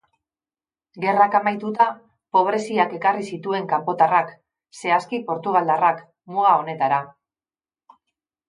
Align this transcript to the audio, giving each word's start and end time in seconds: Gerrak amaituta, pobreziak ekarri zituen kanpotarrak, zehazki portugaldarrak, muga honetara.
Gerrak 1.01 1.35
amaituta, 1.39 1.85
pobreziak 2.37 2.95
ekarri 2.99 3.27
zituen 3.35 3.69
kanpotarrak, 3.75 4.33
zehazki 4.81 5.23
portugaldarrak, 5.31 6.03
muga 6.37 6.57
honetara. 6.63 7.01